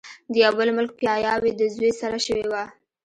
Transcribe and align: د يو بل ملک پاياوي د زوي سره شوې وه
د 0.31 0.33
يو 0.43 0.51
بل 0.57 0.69
ملک 0.77 0.91
پاياوي 0.99 1.51
د 1.55 1.61
زوي 1.75 1.91
سره 2.01 2.17
شوې 2.25 2.45
وه 2.51 2.63